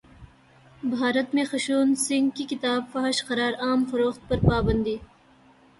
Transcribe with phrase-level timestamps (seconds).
[0.91, 4.97] بھارت میں خشونت سنگھ کی کتاب فحش قرار عام فروخت پر پابندی